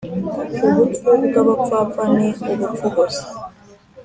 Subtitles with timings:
[0.67, 3.25] ubupfu bw’abapfapfa ni ubupfu gusa